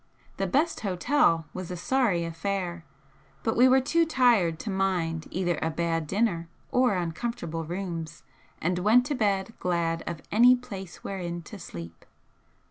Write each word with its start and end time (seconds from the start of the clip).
The 0.37 0.47
'best' 0.47 0.79
hotel 0.79 1.45
was 1.53 1.69
a 1.69 1.77
sorry 1.77 2.25
affair, 2.25 2.83
but 3.43 3.55
we 3.55 3.67
were 3.67 3.79
too 3.79 4.03
tired 4.03 4.57
to 4.61 4.71
mind 4.71 5.27
either 5.29 5.59
a 5.61 5.69
bad 5.69 6.07
dinner 6.07 6.49
or 6.71 6.95
uncomfortable 6.95 7.65
rooms, 7.65 8.23
and 8.59 8.79
went 8.79 9.05
to 9.05 9.13
bed 9.13 9.53
glad 9.59 10.01
of 10.07 10.23
any 10.31 10.55
place 10.55 11.03
wherein 11.03 11.43
to 11.43 11.59
sleep. 11.59 12.03